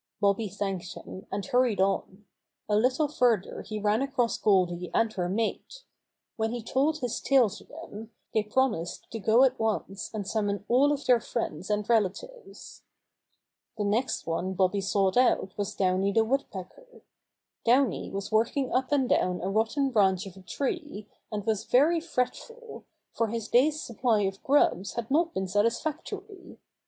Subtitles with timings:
[0.19, 2.25] Bobby thanked him, and hurried on.
[2.67, 5.83] A lit tle further he ran across Goldy and her mate.
[6.37, 10.65] When he told his tale to them, they promised to go at once and summon
[10.67, 12.81] all of their friends and relatives.
[13.77, 17.03] The next one Bobby sought out was Downy the Woodpecker.
[17.63, 21.99] Downy was working up and down a rotten branch of a tree, and was very
[21.99, 26.57] fretful, for his day's supply of grubs had not been satisfactory.